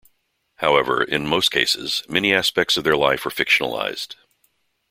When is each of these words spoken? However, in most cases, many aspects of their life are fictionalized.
However, 0.55 1.03
in 1.03 1.27
most 1.27 1.51
cases, 1.51 2.01
many 2.09 2.33
aspects 2.33 2.75
of 2.75 2.83
their 2.83 2.97
life 2.97 3.23
are 3.23 3.29
fictionalized. 3.29 4.15